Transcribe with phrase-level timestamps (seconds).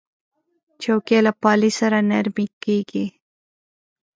[0.81, 3.05] چوکۍ له پالې سره نرمې کېږي.